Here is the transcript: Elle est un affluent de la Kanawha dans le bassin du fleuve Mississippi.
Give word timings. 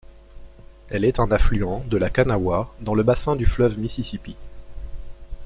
Elle 0.89 1.05
est 1.05 1.19
un 1.19 1.29
affluent 1.29 1.83
de 1.87 1.95
la 1.95 2.09
Kanawha 2.09 2.73
dans 2.79 2.95
le 2.95 3.03
bassin 3.03 3.35
du 3.35 3.45
fleuve 3.45 3.77
Mississippi. 3.77 4.35